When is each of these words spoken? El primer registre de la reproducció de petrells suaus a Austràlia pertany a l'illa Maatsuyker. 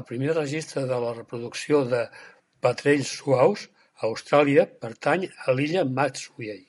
El 0.00 0.04
primer 0.10 0.28
registre 0.36 0.84
de 0.90 0.98
la 1.04 1.08
reproducció 1.16 1.80
de 1.94 2.04
petrells 2.68 3.12
suaus 3.18 3.66
a 3.88 4.08
Austràlia 4.12 4.68
pertany 4.86 5.28
a 5.46 5.58
l'illa 5.60 5.86
Maatsuyker. 6.00 6.62